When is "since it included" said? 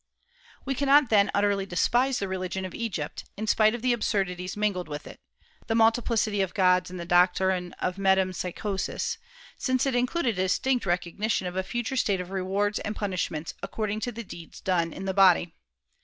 9.59-10.39